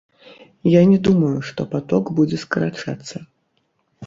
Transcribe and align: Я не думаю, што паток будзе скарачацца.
Я 0.67 0.79
не 0.93 0.97
думаю, 1.07 1.35
што 1.49 1.67
паток 1.75 2.11
будзе 2.21 2.37
скарачацца. 2.45 3.23